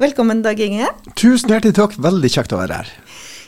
[0.00, 0.86] Velkommen, Dag Inge.
[1.12, 1.94] Tusen hjertelig takk.
[2.00, 2.92] Veldig kjekt å være her.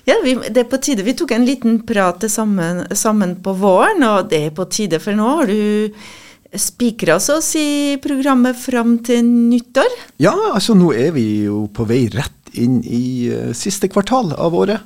[0.05, 1.01] Ja, vi, Det er på tide.
[1.07, 5.17] Vi tok en liten prat sammen, sammen på våren, og det er på tide, for
[5.17, 5.97] nå har du
[6.53, 9.97] spikra oss i programmet fram til nyttår.
[10.21, 14.53] Ja, altså nå er vi jo på vei rett inn i uh, siste kvartal av
[14.53, 14.85] året.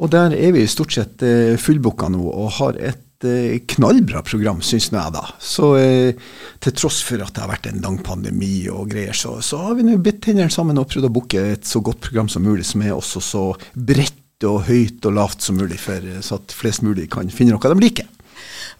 [0.00, 4.60] Og der er vi stort sett uh, fullbooka nå og har et uh, knallbra program,
[4.64, 5.22] syns jeg da.
[5.40, 6.26] Så uh,
[6.60, 9.78] til tross for at det har vært en lang pandemi og greier, så, så har
[9.78, 12.66] vi nå bitt tennene sammen og prøvd å booke et så godt program som mulig,
[12.68, 16.84] som er også så bredt og høyt og lavt som mulig, for, så at flest
[16.84, 18.12] mulig kan finne noe de liker.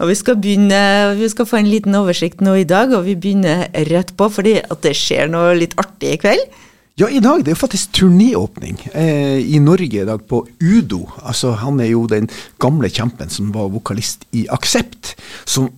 [0.03, 0.81] Og vi skal begynne,
[1.17, 4.59] vi skal få en liten oversikt nå i dag, og vi begynner rett på, fordi
[4.61, 6.57] at det skjer noe litt artig i kveld.
[6.99, 11.03] Ja, i dag det er jo faktisk turnéåpning eh, i Norge i dag på Udo.
[11.29, 12.25] Altså, Han er jo den
[12.57, 15.11] gamle kjempen som var vokalist i Aksept,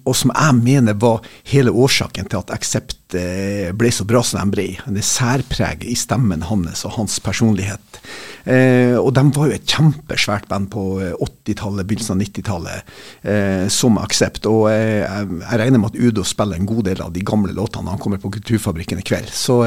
[0.06, 4.46] og som jeg mener var hele årsaken til at Aksept eh, ble så bra som
[4.46, 4.68] de ble.
[4.86, 7.98] Det særpreget i stemmen hans og hans personlighet.
[8.46, 10.86] Eh, og de var jo et kjempesvært band på
[11.18, 12.96] 80-tallet, eh, begynnelsen av 90-tallet,
[13.34, 14.46] eh, som Aksept.
[14.46, 17.88] Og eh, jeg, regner med at Udo spiller en god del av de gamle låtene
[17.88, 19.34] når han kommer på Kulturfabrikken i kveld.
[19.34, 19.64] Så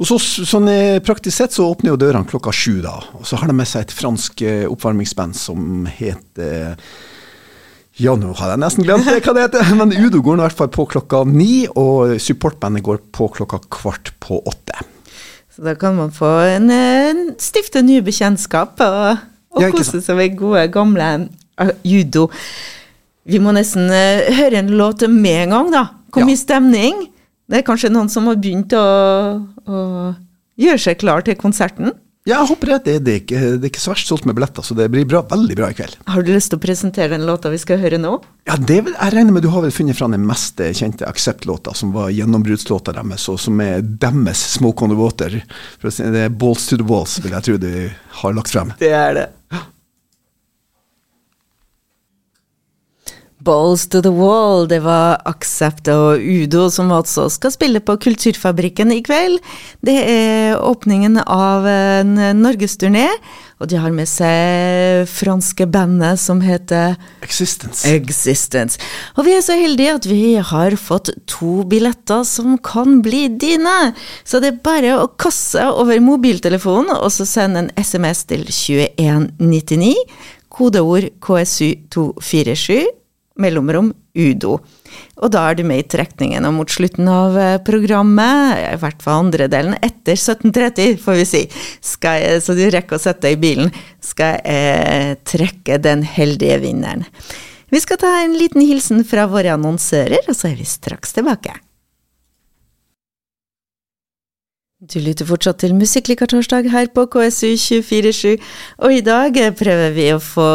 [0.00, 0.68] og så, sånn
[1.04, 2.96] Praktisk sett så åpner jo dørene klokka sju, da.
[3.20, 6.78] Og så har de med seg et fransk eh, oppvarmingsband som heter
[8.00, 10.56] ja, nå har jeg nesten glemt det, hva det heter, men Udo går i hvert
[10.56, 14.78] fall på klokka ni, og supportbandet går på klokka kvart på åtte.
[15.52, 19.20] Så da kan man få en, en stifte nye bekjentskap og,
[19.52, 21.10] og ja, kose seg med gode, gamle
[21.84, 22.30] judo.
[23.28, 25.84] Vi må nesten uh, høre en låt med en gang, da.
[26.14, 26.32] Kom ja.
[26.32, 27.04] i stemning.
[27.50, 28.84] Det er kanskje noen som har begynt å,
[29.42, 29.80] å
[30.60, 31.90] gjøre seg klar til konserten?
[32.28, 32.76] Ja, jeg håper det.
[32.84, 35.22] Det er, ikke, det er ikke så verst solgt med billetter, så det blir bra,
[35.26, 35.96] veldig bra i kveld.
[36.12, 38.12] Har du lyst til å presentere den låta vi skal høre nå?
[38.46, 41.94] Ja, det jeg regner med du har vel funnet fram den mest kjente Accept-låta, som
[41.96, 45.40] var gjennombruddslåta deres, og som er deres Smoke on the Water.
[45.82, 47.72] Det er Balls to the Walls, vil jeg tro du
[48.20, 48.76] har lagt frem.
[48.78, 49.26] Det er det.
[53.50, 58.92] Balls to the wall, det var Aksept og Udo som altså skal spille på Kulturfabrikken
[58.94, 59.40] i kveld.
[59.82, 63.08] Det er åpningen av en norgesturné,
[63.58, 66.94] og de har med seg franske bandet som heter
[67.26, 67.90] Existence.
[67.90, 68.78] Existence.
[69.18, 70.22] Og vi er så heldige at vi
[70.52, 73.90] har fått to billetter som kan bli dine.
[74.22, 79.92] Så det er bare å kaste over mobiltelefonen og så sende en SMS til 2199,
[80.54, 82.99] kodeord KSU247
[83.40, 84.58] mellomrom UDO.
[85.20, 89.04] Og da er du med i trekningen, og mot slutten av eh, programmet, i hvert
[89.04, 93.38] fall andre delen, etter 17.30, får vi si, jeg, så du rekker å sette deg
[93.38, 93.72] i bilen,
[94.04, 97.06] skal jeg trekke den heldige vinneren.
[97.70, 101.54] Vi skal ta en liten hilsen fra våre annonsører, og så er vi straks tilbake.
[104.80, 108.38] Du lytter fortsatt til Musikklikertorsdag her på KSU247,
[108.80, 110.46] og i dag prøver vi å få,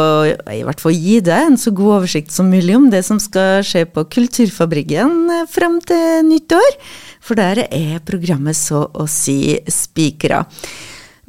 [0.50, 3.62] i hvert fall gi deg en så god oversikt som mulig om det som skal
[3.62, 6.74] skje på Kulturfabrikken frem til nyttår,
[7.22, 10.42] for der er programmet så å si spikra.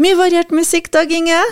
[0.01, 1.43] Mye variert musikk, Dag Inge?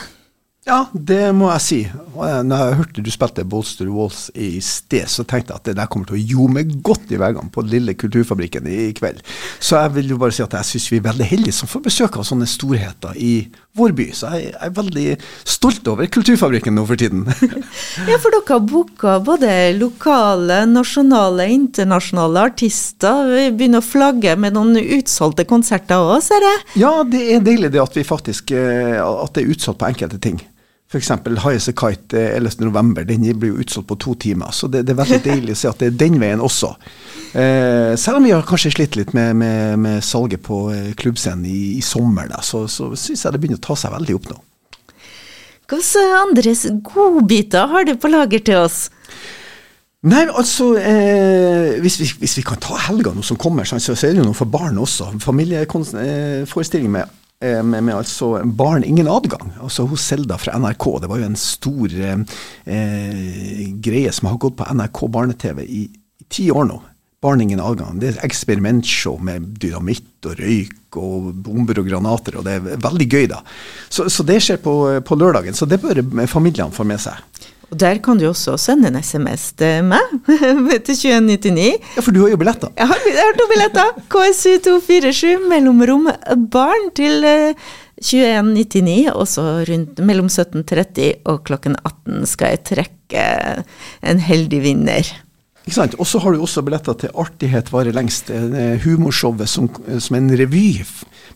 [0.66, 1.78] Ja, det må jeg si.
[2.16, 5.90] Når jeg hørte du spilte Bolster Walls i sted, så tenkte jeg at det der
[5.94, 9.20] kommer til å ljome godt i veggene på den lille kulturfabrikken i kveld.
[9.62, 11.84] Så jeg vil jo bare si at jeg syns vi er veldig heldige som får
[11.86, 13.34] besøk av sånne storheter i
[13.78, 14.08] vår by.
[14.18, 15.04] Så jeg er veldig
[15.54, 17.28] stolt over kulturfabrikken nå for tiden.
[18.10, 23.22] ja, for dere har booka både lokale, nasjonale, internasjonale artister.
[23.36, 26.66] Vi begynner å flagge med noen utsolgte konserter òg, ser jeg.
[26.88, 30.24] Ja, det er deilig det at vi faktisk eh, at det er utsolgt på enkelte
[30.26, 30.42] ting.
[30.86, 31.10] F.eks.
[31.42, 33.04] Highest Kite 11.11.
[33.10, 34.52] Den blir jo utsolgt på to timer.
[34.54, 36.76] Så det, det, er veldig deilig å se at det er den veien også.
[37.34, 41.48] Eh, selv om vi har kanskje slitt litt med, med, med salget på eh, klubbscenen
[41.50, 44.30] i, i, sommer, da, så, så syns jeg det begynner å ta seg veldig opp
[44.34, 44.42] nå.
[45.66, 48.86] Hvilke andres godbiter har du på lager til oss?
[50.06, 53.96] Nei, altså eh, hvis, vi, hvis, vi, kan ta helga nå som kommer, så, så
[53.98, 55.16] er det jo noe for barn også.
[55.24, 59.52] Familieforestilling Eh, med, med, altså Barn ingen adgang.
[59.62, 60.86] Altså hos Selda fra NRK.
[61.02, 65.86] Det var jo en stor eh, eh, greie som har gått på NRK barne-TV i,
[65.86, 66.80] i ti år nå.
[67.26, 68.00] Barn ingen adgang.
[68.00, 73.08] Det er eksperimentshow med dynamitt og røyk og bomber og granater, og det er veldig
[73.10, 73.42] gøy, da.
[73.90, 74.76] Så, så det skjer på,
[75.06, 77.18] på, lørdagen, så det bør familiene få med seg.
[77.72, 80.14] Og Der kan du også sende en SMS til meg,
[80.86, 81.66] til 2199.
[81.98, 82.72] Ja, for du har jo billetter.
[82.78, 83.92] Jeg har, jeg har to billetter.
[84.14, 86.08] KSU247, mellomrom
[86.54, 87.26] barn, til
[88.04, 89.12] 2199.
[89.16, 93.28] Og så rundt mellom 17.30 og klokken 18 skal jeg trekke
[94.06, 95.14] en heldig vinner.
[95.66, 95.96] Ikke sant?
[95.98, 100.30] Og så har du også billetter til Artighet varer lengst, eh, humorshowet som, som en
[100.38, 100.84] revy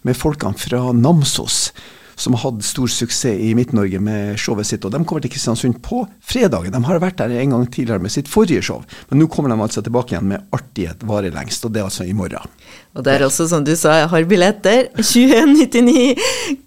[0.06, 1.72] med folkene fra Namsos
[2.20, 4.86] som har hatt stor suksess i Midt-Norge med showet sitt.
[4.86, 6.76] Og de kommer til Kristiansund på fredagen.
[6.76, 9.60] De har vært der en gang tidligere med sitt forrige show, men nå kommer de
[9.64, 12.52] altså tilbake igjen med Artighet varer lengst, og det er altså i morgen.
[12.98, 14.90] Og det er også, som du sa, jeg har billetter.
[15.10, 16.16] 2199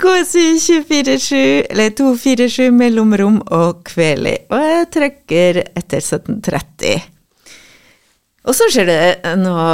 [0.01, 1.41] KSU247
[1.71, 4.37] eller 247 mellomrom og Kveli.
[4.53, 7.11] Og jeg trekker etter 1730.
[8.43, 9.67] Og så skjer det noe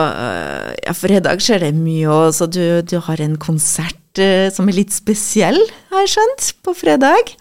[0.84, 4.80] Ja, fredag skjer det mye òg, så du, du, har en konsert uh, som er
[4.80, 5.60] litt spesiell,
[5.92, 7.36] har jeg skjønt, på fredag.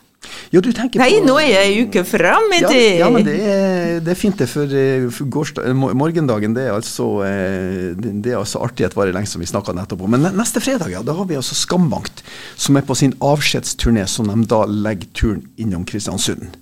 [0.52, 3.00] Jo, du tenker Nei, på, nå er jeg uke fram i ja, tid!
[3.00, 4.48] Ja, men det er, det er fint, det.
[4.52, 4.76] For,
[5.14, 9.76] for gårsdag, morgendagen, det er altså Det er altså artighet varer lengst, som vi snakka
[9.78, 10.16] nettopp om.
[10.18, 12.24] Men neste fredag, ja, da har vi altså Skambankt,
[12.60, 16.58] som er på sin avskjedsturné, som de da legger turen innom Kristiansund.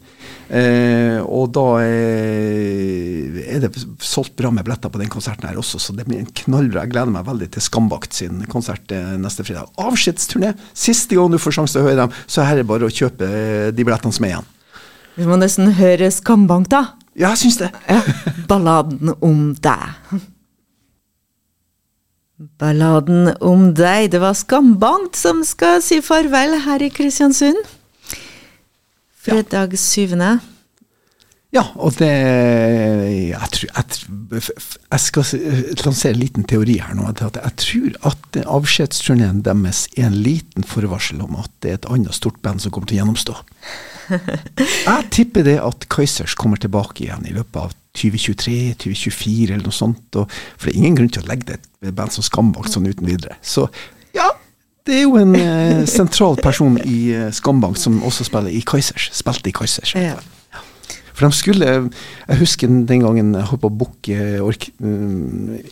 [0.45, 3.71] Eh, og da eh, er det
[4.05, 6.83] solgt bra med billetter på den konserten her også, så det blir en knallbra.
[6.85, 9.71] Jeg gleder meg veldig til Skambakt sin konsert eh, neste fredag.
[9.81, 10.53] Avskjedsturné!
[10.77, 12.93] Siste gang du får sjanse til å høre dem, så her er det bare å
[12.93, 14.53] kjøpe eh, de billettene som er igjen.
[15.15, 16.83] Vi må nesten høre Skambank, da.
[17.15, 17.71] Ja, jeg syns det.
[17.87, 18.01] Ja.
[18.49, 20.19] Balladen om deg.
[22.59, 24.11] Balladen om deg.
[24.11, 27.63] Det var Skambankt som skal si farvel her i Kristiansund.
[29.25, 30.35] Fredag syvende.
[31.55, 34.41] Ja, og det Jeg, tror, jeg,
[34.91, 35.25] jeg skal
[35.85, 37.07] lansere en liten teori her nå.
[37.13, 41.89] At jeg tror at avskjedsturneen deres er en liten forvarsel om at det er et
[41.91, 43.37] annet stort band som kommer til å gjennomstå.
[44.85, 50.19] Jeg tipper det at Kaizers kommer tilbake igjen i løpet av 2023-2024 eller noe sånt.
[50.19, 52.89] Og, for det er ingen grunn til å legge det et band som Skambak sånn
[52.89, 53.39] uten videre.
[53.41, 53.69] Så
[54.85, 59.09] det er jo en eh, sentral person i eh, Skambank som også spiller i Kaizers.
[59.17, 59.95] Spilte i Kaizers.
[59.97, 60.19] Ja.
[61.15, 61.67] For de skulle
[62.27, 64.17] Jeg husker den gangen jeg holdt på å booke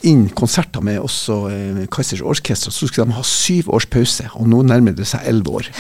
[0.07, 4.47] inn konserter med også eh, Kaizers Orkester, så skulle de ha syv års pause, og
[4.49, 5.69] nå nærmer det seg elleve år.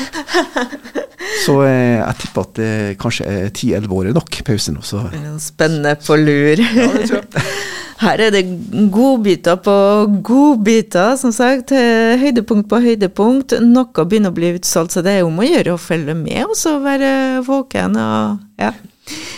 [1.43, 4.83] Så eh, jeg tipper at det kanskje er ti-elleve år er nok pause nå.
[4.85, 5.01] Så.
[5.41, 6.61] Spennende på lur.
[6.61, 7.47] Ja, det tror jeg.
[8.03, 8.43] Her er det
[8.91, 9.73] godbiter på
[10.27, 11.71] godbiter, som sagt.
[12.19, 13.55] Høydepunkt på høydepunkt.
[13.63, 16.57] Noe begynner å bli utsolgt, så det er om å gjøre å følge med og
[16.59, 18.73] så være våken og ja,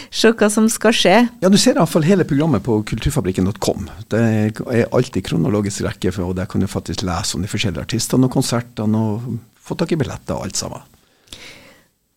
[0.09, 1.15] se hva som skal skje.
[1.43, 3.85] Ja, Du ser iallfall hele programmet på kulturfabrikken.com.
[4.09, 8.25] Det er alltid kronologisk rekke, og der kan du faktisk lese om de forskjellige artistene
[8.25, 9.31] og konsertene og
[9.61, 10.91] få tak i billetter og alt sammen.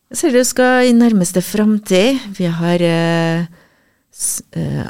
[0.09, 2.23] Jeg ser du skal i nærmeste framtid.
[2.39, 3.49] Vi har eh,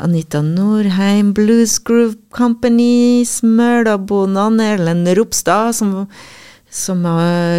[0.01, 6.07] Anita Norheim, Blues Groove Company, Smølabonene, Erlend Ropstad, som,
[6.73, 7.05] som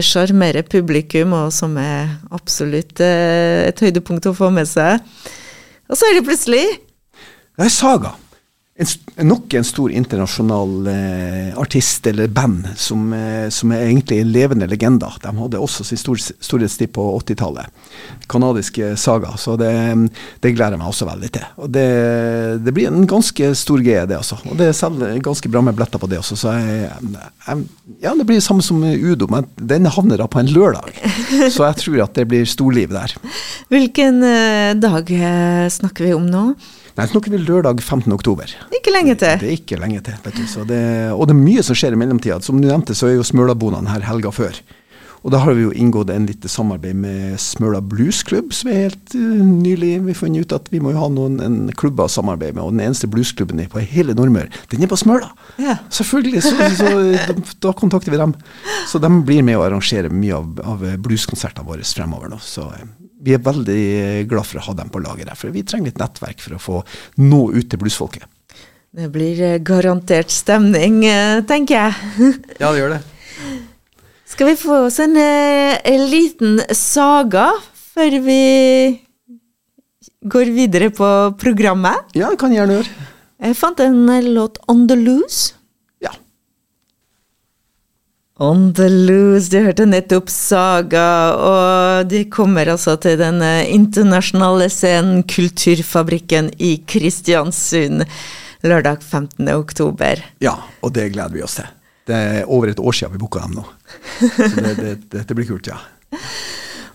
[0.05, 5.03] sjarmerer publikum, og som er absolutt eh, et høydepunkt å få med seg.
[5.89, 6.65] Og så er det plutselig
[7.57, 8.15] Det er Saga.
[8.79, 14.69] En, nok en stor internasjonal eh, artist eller band som, eh, som, er egentlig levende
[14.71, 15.17] legender.
[15.19, 17.67] De hadde også sin stor, storhetstid på 80-tallet.
[18.31, 19.33] Kanadiske Saga.
[19.35, 19.73] Så det,
[20.39, 21.49] det, gleder jeg meg også veldig til.
[21.59, 21.85] Og det,
[22.63, 24.39] det blir en ganske stor greie, det altså.
[24.47, 26.39] Og det er ganske bra med billetter på det også.
[26.39, 26.87] Så jeg,
[27.19, 27.67] jeg,
[27.99, 30.95] ja, det blir det samme som Udo, men den havner da på en lørdag.
[31.51, 33.19] Så jeg tror at det blir storliv der.
[33.75, 36.51] Hvilken eh, dag eh, snakker vi om nå?
[36.99, 38.11] Nei, snakker vi lørdag 15.
[38.11, 38.51] oktober.
[38.75, 39.39] Ikke lenge til.
[39.39, 40.17] Det er ikke lenge til.
[40.25, 40.43] vet du.
[40.67, 40.83] Det,
[41.15, 42.41] og det er mye som skjer i mellomtida.
[42.43, 44.59] Som du nevnte, så er jo Smølabonene her helga før.
[45.19, 49.15] Og da har vi jo inngått en lite samarbeid med Smøla bluesklubb, som er helt
[49.19, 52.55] uh, nylig vi funnet ut at vi må jo ha noen en klubber å samarbeide
[52.55, 52.63] med.
[52.63, 55.33] Og den eneste bluesklubben på hele Nordmøre, den er på Smøla!
[55.59, 55.75] Ja.
[55.91, 56.45] Selvfølgelig!
[56.45, 56.93] Så, så
[57.27, 58.35] da, da, kontakter vi dem.
[58.87, 62.39] Så de blir med å arrangere mye av, av blueskonsertene våre fremover nå.
[62.43, 62.87] Så uh,
[63.19, 63.83] vi er veldig
[64.31, 66.61] glad for å ha dem på laget der, for vi trenger litt nettverk for å
[66.63, 66.81] få
[67.21, 68.25] nå ut til bluesfolket.
[68.89, 71.03] Det blir garantert stemning,
[71.49, 72.29] tenker jeg.
[72.61, 73.03] ja, det gjør det.
[74.29, 77.51] Skal vi få oss en, en liten saga
[77.93, 78.41] før vi
[80.29, 81.09] går videre på
[81.39, 82.09] programmet?
[82.17, 83.07] Ja, det kan jeg gjerne gjøre.
[83.39, 84.01] Jeg fant en
[84.33, 85.58] låt On The Loose.
[88.41, 95.25] On the loose, du hørte nettopp Saga, og de kommer altså til den internasjonale scenen
[95.27, 98.05] Kulturfabrikken i Kristiansund
[98.63, 99.43] lørdag 15.
[99.51, 100.23] oktober.
[100.39, 101.67] Ja, og det gleder vi oss til.
[102.07, 103.65] Det er over et år siden vi booka dem nå.
[104.23, 105.75] Så det, det, det, det blir kult, ja.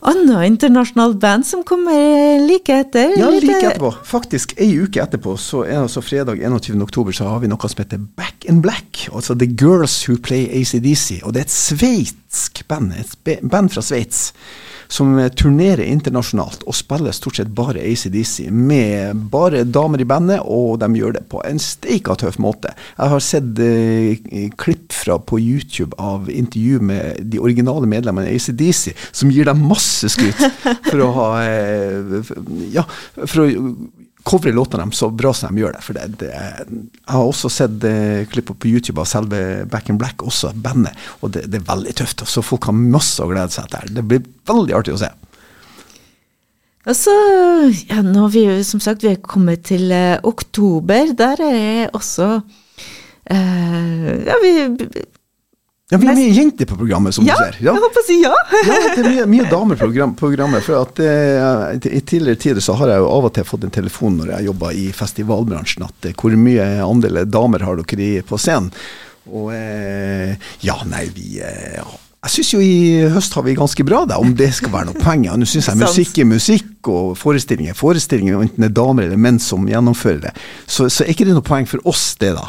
[0.04, 3.14] Annet internasjonalt band som kommer like etter?
[3.16, 3.88] Ja, like etterpå.
[4.04, 6.76] Faktisk ei uke etterpå, så er altså fredag 21.
[6.84, 9.06] oktober, så har vi noe som heter Back in Black.
[9.08, 11.22] Altså The Girls Who Play ACDC.
[11.24, 13.16] Og det er et sveitsk band, et
[13.48, 14.34] band fra Sveits,
[14.94, 20.78] som turnerer internasjonalt og spiller stort sett bare ACDC, med bare damer i bandet, og
[20.82, 22.74] de gjør det på en steika tøff måte.
[22.98, 28.38] Jeg har sett eh, klipp fra på YouTube av intervju med de originale medlemmene i
[28.38, 30.40] ACDC, som gir dem masse skryt
[30.90, 32.32] for å ha eh,
[32.74, 32.84] Ja,
[33.26, 33.48] for å
[34.24, 35.82] covre låtene dem så bra som de gjør det.
[35.84, 40.00] For det, det jeg har også sett eh, klipper på YouTube av selve Back in
[40.00, 42.24] Black, også bandet, og det, det, er veldig tøft.
[42.28, 43.92] Så folk har masse å glede seg til.
[43.98, 45.12] Det blir veldig artig å se.
[46.84, 47.12] Altså,
[47.88, 51.14] ja, nå har vi som sagt vi er kommet til eh, oktober.
[51.16, 52.30] Der er også
[53.32, 54.52] eh, Ja, vi
[55.90, 57.58] ja, Vi er mye jenter på programmet, som ja, du ser.
[57.60, 58.30] Ja, jeg håper å si ja.
[58.64, 60.64] ja, det er mye, mye damer på program, programmet.
[60.64, 63.74] For at eh, I tidligere tider så har jeg jo av og til fått en
[63.74, 68.14] telefon når jeg jobba i festivalbransjen, at eh, hvor mye andel damer har dere i
[68.24, 68.72] på scenen?
[69.28, 70.32] Og eh,
[70.64, 71.84] ja, nei, vi eh,
[72.24, 75.00] jeg syns jo i høst har vi ganske bra, da, om det skal være noe
[75.04, 75.26] poeng.
[75.28, 79.04] Ja, Nå syns jeg musikk er musikk, og forestilling er forestilling, enten det er damer
[79.04, 80.32] eller menn som gjennomfører det.
[80.64, 82.46] Så, så er ikke det noe poeng for oss, det, da.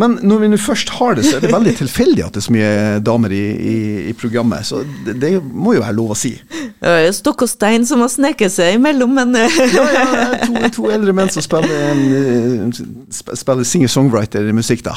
[0.00, 2.46] Men når vi nå først har det, så er det veldig tilfeldig at det er
[2.46, 2.72] så mye
[3.04, 3.76] damer i, i,
[4.10, 4.64] i programmet.
[4.66, 6.32] Så det, det, må jo være lov å si.
[7.20, 10.04] Stokk og stein som har sneket seg imellom, men Ja, ja,
[10.46, 12.70] to, to eldre menn som spiller,
[13.12, 14.96] spiller singer-songwriter-musikk, da.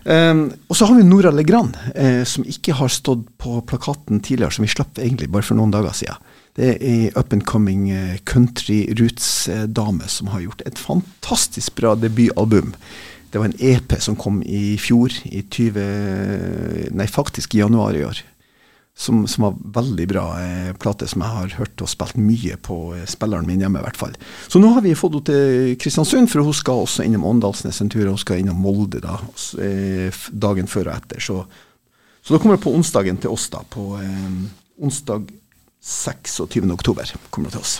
[0.00, 4.56] Um, og så har vi Nora Legrand, eh, som ikke har stått på plakaten tidligere,
[4.56, 6.30] som vi slapp egentlig bare for noen dager siden.
[6.56, 7.86] Det er ei up and coming
[8.26, 12.72] country roots-dame som har gjort et fantastisk bra debutalbum.
[13.30, 18.04] Det var en EP som kom i fjor, i 20 Nei, faktisk i januar i
[18.04, 18.22] år.
[19.00, 22.76] Som, som var veldig bra eh, plate, som jeg har hørt og spilt mye på
[22.98, 24.16] eh, spilleren min hjemme, i hvert fall.
[24.50, 27.88] Så nå har vi fått henne til Kristiansund, for hun skal også innom Åndalsnes en
[27.92, 28.10] tur.
[28.10, 29.16] Hun skal innom Molde da,
[29.62, 31.22] eh, dagen før og etter.
[31.22, 31.38] Så,
[32.20, 33.62] så da kommer det på onsdagen til oss, da.
[33.72, 34.28] På eh,
[34.82, 35.30] onsdag
[35.80, 36.66] 26.
[36.74, 37.78] oktober kommer det til oss.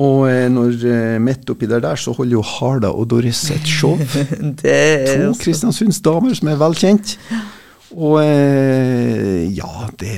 [0.00, 3.68] Og eh, når eh, midt oppi der, der, så holder jo Harda og Doris et
[3.68, 3.98] show.
[4.62, 7.16] to Kristiansunds damer som er velkjent.
[7.96, 10.14] Og eh, ja, det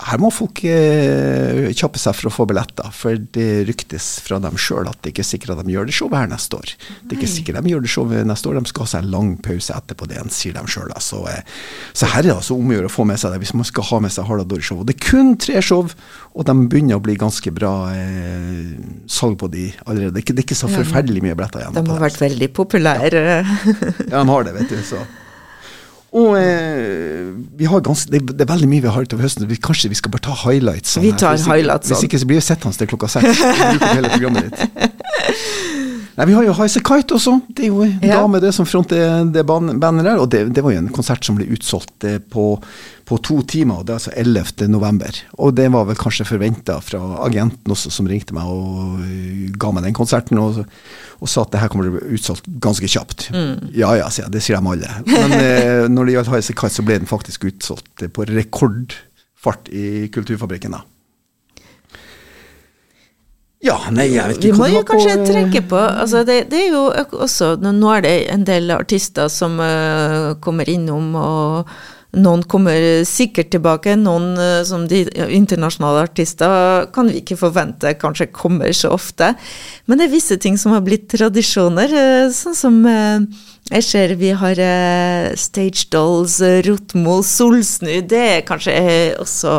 [0.00, 4.56] her må folk eh, kjappe seg for å få billetter, for det ryktes fra dem
[4.56, 6.72] sjøl at det ikke er sikkert at de gjør det showet her neste år.
[7.02, 9.12] Det er ikke sikkert de gjør det showet neste år, de skal ha seg en
[9.12, 10.94] lang pause etterpå det, sier de sjøl.
[10.96, 11.44] Så, eh,
[11.92, 13.68] så, her er det altså om å gjøre å få med seg det, hvis man
[13.68, 14.80] skal ha med seg Harald Dore-show.
[14.88, 15.84] Det er kun tre show,
[16.32, 18.72] og de begynner å bli ganske bra eh,
[19.12, 20.14] salg på de allerede.
[20.16, 21.76] Det er ikke, det er ikke så forferdelig mye billetter igjen.
[21.76, 23.26] De har vært veldig populære.
[24.08, 24.80] ja, de har det, vet du.
[24.88, 25.04] så
[26.12, 29.46] og eh, vi har ganske, det, det, er veldig mye vi har utover høsten.
[29.48, 30.92] Vi, kanskje vi skal bare ta highlights?
[30.96, 33.40] Sånn vi tar hvis, highlights Hvis ikke så blir vi sittende til klokka seks.
[36.16, 37.38] Nei, Vi har jo Highasakite Kite også.
[37.48, 38.18] Det er jo en ja.
[38.20, 40.20] dame det som fronter det bandet der.
[40.20, 42.46] Og det, det, var jo en konsert som ble utsolgt eh, på,
[43.08, 44.68] på to timer, og det er altså 11.
[44.72, 45.22] november.
[45.40, 49.72] Og det var vel kanskje forventa fra agenten også, som ringte meg og eh, ga
[49.72, 50.40] meg den konserten.
[50.42, 50.62] Og,
[51.22, 53.30] og sa at det her kommer til å bli utsolgt ganske kjapt.
[53.32, 53.72] Mm.
[53.78, 54.36] Ja ja, sier jeg.
[54.36, 54.94] Det sier de alle.
[55.08, 60.10] Men eh, når det gjaldt Highasakite Kite, så ble den faktisk utsolgt på rekordfart i
[60.12, 60.76] Kulturfabrikken.
[60.76, 60.84] da.
[63.62, 66.64] Ja, nei, jeg vet ikke Vi må jo kanskje på, trekke på altså det, det,
[66.64, 66.82] er jo
[67.22, 71.70] også Nå er det en del artister som uh, kommer innom, og
[72.12, 73.94] noen kommer sikkert tilbake.
[73.96, 75.04] Noen uh, som de
[75.38, 79.30] internasjonale artister kan vi ikke forvente kanskje kommer så ofte.
[79.86, 84.34] Men det er visse ting som har blitt tradisjoner, uh, sånn som jeg ser vi
[84.36, 84.58] har
[85.38, 88.00] Stage Dolls, Rotmo, Solsnu.
[88.10, 88.74] Det er kanskje
[89.22, 89.54] også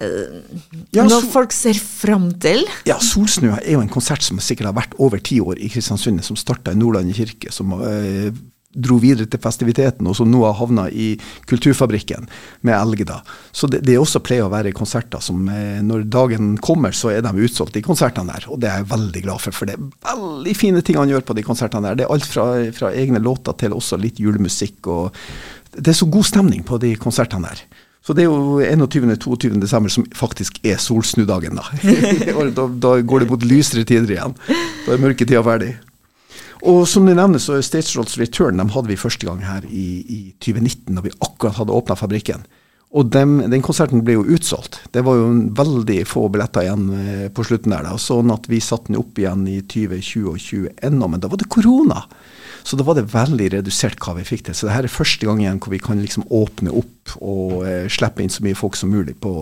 [0.00, 2.64] ja, når folk ser fram til?
[2.88, 6.22] Ja, Solsnua er jo en konsert som sikkert har vært over ti år i Kristiansund,
[6.24, 7.52] som starta i Nordland kirke.
[7.52, 8.30] som øh,
[8.70, 11.16] dro videre til festiviteten, og som nå har havna i
[11.50, 12.28] Kulturfabrikken
[12.66, 13.18] med Elgeda.
[13.52, 17.24] Så det, det også pleier å være konserter som øh, når dagen kommer, så er
[17.26, 18.46] de utsolgt, de konsertene der.
[18.48, 21.26] Og det er jeg veldig glad for, for det er veldig fine ting han gjør
[21.26, 21.98] på de konsertene der.
[21.98, 24.86] Det er alt fra, fra egne låter til også litt julemusikk.
[24.86, 25.18] og
[25.74, 27.66] Det er så god stemning på de konsertene der.
[28.00, 29.58] Så det er jo 21.-22.
[29.60, 31.66] desember som faktisk er solsnudagen, da.
[32.56, 32.66] da.
[32.66, 32.94] da.
[33.04, 34.36] går det mot lysere tider igjen.
[34.86, 35.74] Da er mørketida ferdig.
[36.60, 39.64] Og som du nevner, så er Stage Rolls Return de hadde vi første gang her
[39.68, 42.44] i, i 2019, da vi akkurat hadde åpna fabrikken.
[42.90, 44.80] Og dem, den konserten ble jo utsolgt.
[44.90, 47.86] Det var jo veldig få billetter igjen eh, på slutten der.
[47.86, 51.40] da, Sånn at vi satte den opp igjen i 2020 og 2021, men da var
[51.40, 52.02] det korona.
[52.62, 54.56] Så da var det veldig redusert hva vi fikk til.
[54.56, 57.86] Så det her er første gang igjen hvor vi kan liksom åpne opp og eh,
[57.90, 59.32] slippe inn så mye folk som mulig på,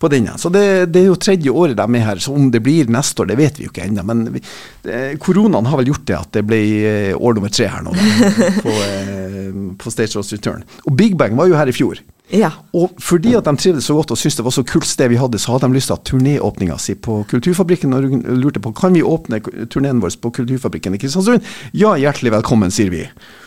[0.00, 0.40] på den igjen.
[0.40, 2.22] Så det, det, er jo tredje året de er her.
[2.22, 4.06] Så om det blir neste år, det vet vi jo ikke ennå.
[4.08, 4.42] Men vi,
[4.90, 7.94] eh, koronaen har vel gjort det at det ble eh, år nummer tre her nå,
[7.96, 10.66] da, på, eh, på Return.
[10.86, 12.02] Og Big Bang var jo her i fjor.
[12.34, 12.50] Ja.
[12.74, 15.18] Og fordi at de trivdes så godt og syntes det var så kult sted vi
[15.20, 17.94] hadde, så hadde de lyst til å ha turnéåpninga si på Kulturfabrikken.
[17.94, 19.38] Og lurte på kan vi åpne
[19.70, 21.46] turneen vår på Kulturfabrikken i Kristiansund.
[21.76, 23.04] Ja, hjertelig velkommen, sier vi.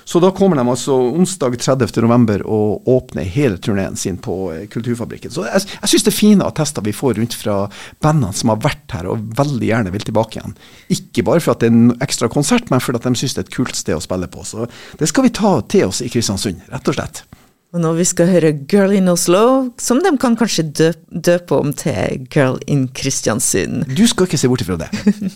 [0.09, 1.99] Så da kommer de altså onsdag 30.
[2.01, 5.33] november og åpner hele turneen sin på eh, Kulturfabrikken.
[5.35, 7.59] Så jeg, jeg syns det er fine attester vi får rundt fra
[8.01, 10.55] bandene som har vært her og veldig gjerne vil tilbake igjen.
[10.95, 13.49] Ikke bare for at det er en ekstra konsert, men fordi de syns det er
[13.51, 14.47] et kult sted å spille på.
[14.47, 14.65] Så
[14.97, 17.27] det skal vi ta til oss i Kristiansund, rett og slett.
[17.69, 22.25] Og når vi skal høre Girl in Oslo, som de kan kanskje døpe om til
[22.33, 23.83] Girl in Kristiansund.
[23.93, 24.89] Du skal ikke se bort ifra det.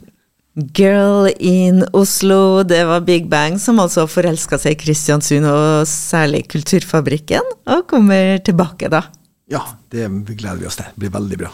[0.78, 6.48] Girl in Oslo, det var Big Bang som altså forelska seg i Kristiansund, og særlig
[6.50, 9.06] Kulturfabrikken, og kommer tilbake, da.
[9.54, 9.62] Ja,
[9.94, 10.90] det gleder vi oss til.
[10.90, 11.54] Det blir veldig bra.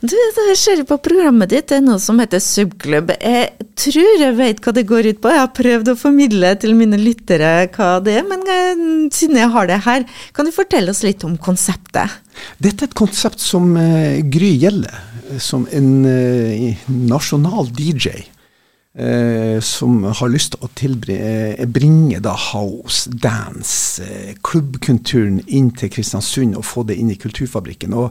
[0.00, 3.10] Du, jeg ser på programmet ditt, det er noe som heter Subklubb.
[3.20, 5.32] Jeg tror jeg vet hva det går ut på.
[5.34, 8.78] Jeg har prøvd å formidle til mine lyttere hva det er, men jeg,
[9.12, 12.16] siden jeg har det her, kan du fortelle oss litt om konseptet?
[12.56, 14.94] Dette er et konsept som uh, Gry Gjelle,
[15.36, 18.24] som en uh, nasjonal DJ,
[18.90, 26.56] Eh, som har lyst til å bringe da house, dance, eh, klubbkulturen inn til Kristiansund
[26.58, 27.94] og få det inn i Kulturfabrikken.
[27.94, 28.10] Og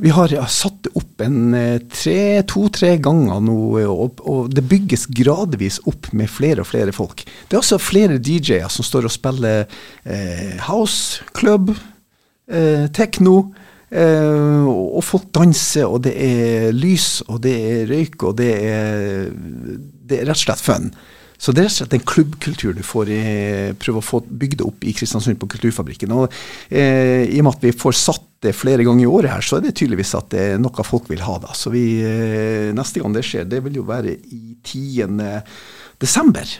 [0.00, 5.82] vi har ja, satt opp en eh, to-tre ganger nå, og, og, det bygges gradvis
[5.84, 7.26] opp med flere og flere folk.
[7.44, 9.66] Det er også flere DJ-er som står og spiller
[10.08, 11.74] eh, house, club,
[12.48, 13.52] eh, tekno.
[13.92, 19.28] Uh, og folk danser, og det er lys, og det er røyk, og det er
[20.04, 20.88] det er rett og slett fun.
[21.40, 23.22] Så det er rett og slett en klubbkultur du får i,
[23.80, 26.12] prøve å få bygd opp i Kristiansund på Kulturfabrikken.
[26.14, 26.28] Og
[26.70, 29.58] eh, I og med at vi får satt det flere ganger i året her, så
[29.58, 31.38] er det tydeligvis at det er noe folk vil ha.
[31.42, 31.56] da.
[31.56, 35.10] Så vi, eh, neste gang det skjer, det vil jo være i 10.
[36.00, 36.56] desember.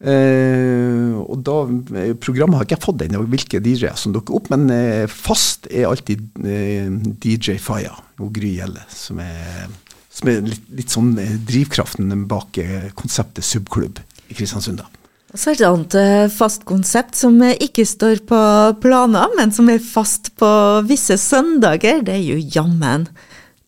[0.00, 1.56] Eh, og da,
[2.00, 5.68] eh, Programmet har ikke jeg fått ennå, hvilke DJ-er som dukker opp, men eh, fast
[5.68, 6.88] er alltid eh,
[7.20, 9.68] DJ Faya og Gry Gjelle, som er
[10.10, 11.12] som er litt, litt sånn
[11.46, 12.58] drivkraften bak
[12.98, 14.80] konseptet subklubb i Kristiansund.
[14.82, 14.88] da.
[15.30, 18.40] Og så er det et annet fast konsept som ikke står på
[18.82, 20.50] planer, men som er fast på
[20.90, 22.02] visse søndager.
[22.04, 23.06] Det er jo jammen.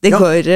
[0.03, 0.19] Det ja.
[0.19, 0.51] går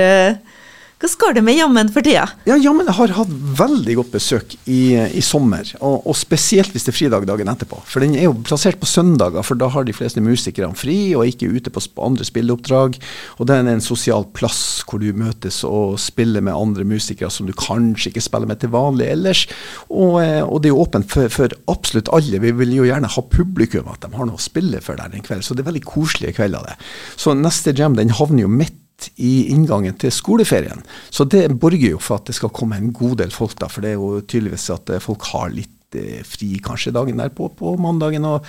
[0.96, 2.22] hvordan skal det med Jammen for tida?
[2.48, 5.68] Ja, Jammen har hatt veldig godt besøk i, i sommer.
[5.84, 7.82] Og, og, spesielt hvis det er fridag dagen etterpå.
[7.84, 11.28] For den er jo plassert på søndager, for da har de fleste musikerne fri og
[11.28, 12.96] ikke ute på andre spilleoppdrag.
[13.36, 17.44] Og det er en sosial plass hvor du møtes og spiller med andre musikere som
[17.44, 19.44] du kanskje ikke spiller med til vanlig ellers.
[19.90, 22.40] Og, eh, og det er jo åpent for, for, absolutt alle.
[22.40, 25.28] Vi vil jo gjerne ha publikum, at de har noe å spille for der en
[25.28, 25.44] kveld.
[25.44, 26.80] Så det er veldig koselige kvelder, det.
[27.20, 28.80] Så neste jam den havner jo midt
[29.16, 30.82] i inngangen til skoleferien.
[31.10, 33.70] Så det borger jo for at det skal komme en god del folk, da.
[33.72, 37.50] For det er jo tydeligvis at eh, folk har litt eh, fri kanskje dagen derpå,
[37.58, 38.26] på mandagen.
[38.28, 38.46] Og,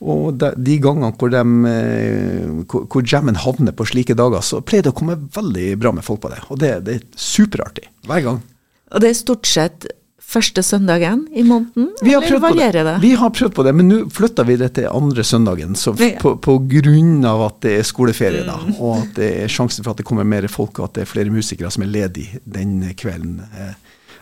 [0.00, 4.86] og de, gangene hvor, de, eh, hvor, hvor jammen havner på slike dager, så pleier
[4.86, 6.42] det å komme veldig bra med folk på det.
[6.48, 8.42] Og det, det er superartig hver gang.
[8.88, 9.88] Og det er stort sett
[10.28, 12.94] første søndagen i måneden, vi eller varierer det?
[13.00, 15.76] Vi har prøvd på det, men nå flytter vi det til andre søndagen.
[15.78, 18.76] Så på, på grunn av at det er skoleferie, da, mm.
[18.76, 21.12] og at det er sjansen for at det kommer mer folk, og at det er
[21.14, 23.40] flere musikere som er ledige den kvelden.
[23.48, 23.72] Eh,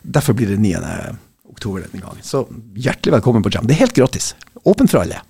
[0.02, 0.76] derfor blir det 9.
[1.56, 2.22] oktober denne gangen.
[2.26, 3.66] Så hjertelig velkommen på Jam.
[3.66, 4.34] Det er helt gratis.
[4.62, 5.24] Åpent for alle.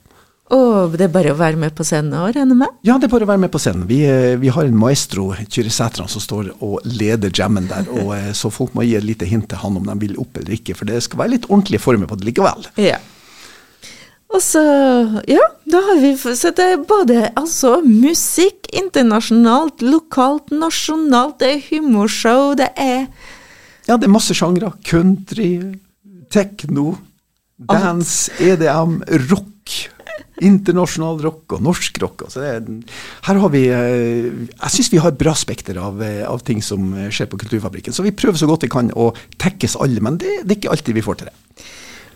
[0.55, 2.75] Og det er bare å være med på scenen og regner med?
[2.87, 3.89] Ja, det er bare å være med på scenen.
[3.91, 7.89] Vi, eh, vi har en maestro, Kyrre Sætran, som står og leder jammen der.
[7.99, 10.39] og eh, Så folk må gi et lite hint til han om de vil opp
[10.39, 12.69] eller ikke, for det skal være litt ordentlige former på det likevel.
[12.79, 13.01] Ja.
[14.37, 14.63] Og så,
[15.31, 21.67] ja, da har vi Så det er både altså musikk internasjonalt, lokalt, nasjonalt, det er
[21.71, 23.07] humorshow, det er
[23.87, 24.73] Ja, det er masse sjangre.
[24.87, 25.79] Country,
[26.31, 26.97] tekno,
[27.71, 28.99] dance, EDM,
[29.31, 29.53] rock
[30.45, 32.27] Internasjonal rock og norsk rock.
[32.27, 32.91] Altså det,
[33.25, 36.61] her har vi eh, Jeg syns vi har et bra spekter av, eh, av, ting
[36.65, 37.97] som skjer på Kulturfabrikken.
[37.97, 40.77] Så vi prøver så godt vi kan å tekkes alle, men det, det er ikke
[40.77, 41.67] alltid vi får til det.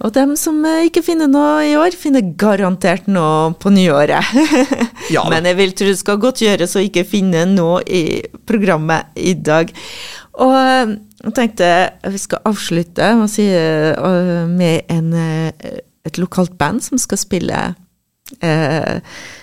[0.00, 4.32] Og dem som eh, ikke finner noe i år, finner garantert noe på nyåret.
[5.14, 9.16] ja, Men jeg vil tro det skal godt gjøres å ikke finne noe i programmet
[9.16, 9.72] i dag.
[10.40, 11.68] Og jeg tenkte
[12.08, 13.10] vi skal avslutte
[14.48, 17.58] med en, et lokalt band som skal spille
[18.38, 19.00] Eh,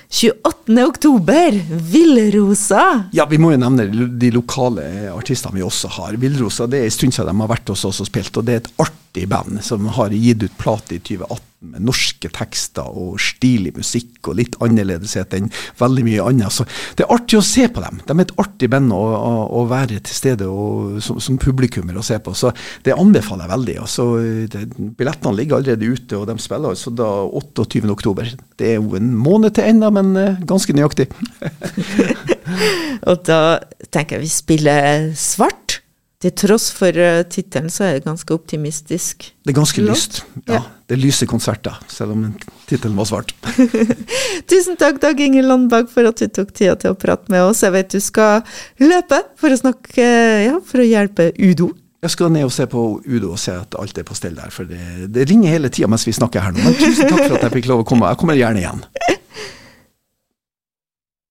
[0.09, 0.85] 28.
[0.87, 1.51] oktober,
[1.91, 3.09] Villrosa.
[3.11, 6.15] Ja, vi må jo nevne de lokale artistene vi også har.
[6.21, 8.55] Villrosa det er en stund siden de har vært hos oss og spilt, og det
[8.55, 13.17] er et artig band som har gitt ut plate i 2018 med norske tekster og
[13.21, 16.53] stilig musikk og litt annerledeshet enn veldig mye annet.
[16.53, 16.67] Så
[16.97, 18.01] det er artig å se på dem.
[18.05, 21.97] De er et artig band å, å, å være til stede og, som, som publikummer
[21.97, 22.35] å se på.
[22.37, 22.53] Så
[22.85, 23.77] det anbefaler jeg veldig.
[23.87, 24.07] Altså,
[24.53, 24.63] det,
[24.99, 28.37] billettene ligger allerede ute, og de spiller altså da 28.10.
[28.59, 31.09] Det er jo en måned til ennå, men uh, ganske nøyaktig.
[33.09, 33.41] og da
[33.89, 35.66] tenker jeg vi spiller svart.
[36.17, 39.27] Til tross for uh, tittelen så er det ganske optimistisk.
[39.45, 40.23] Det er ganske lyst.
[40.47, 40.61] Ja, ja.
[40.89, 42.23] Det er lyse konserter, selv om
[42.65, 43.35] tittelen var svart.
[44.49, 47.61] Tusen takk, Dag Inge Landberg, for at du tok tida til å prate med oss.
[47.61, 48.41] Jeg vet du skal
[48.81, 50.07] løpe for å snakke,
[50.47, 51.69] ja, for å hjelpe Udo.
[52.01, 54.49] Jeg skal ned og se på Udo og se at alt er på stell der,
[54.53, 56.65] for det, det ringer hele tida mens vi snakker her nå.
[56.65, 58.09] Men tusen takk for at jeg fikk lov å komme.
[58.09, 58.85] Jeg kommer gjerne igjen.